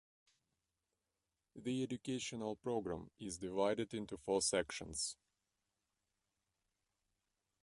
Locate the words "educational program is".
1.83-3.37